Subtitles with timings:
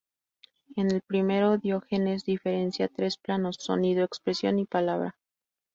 [0.75, 5.15] En el primero, Diógenes diferencia tres planos: sonido, expresión y palabra.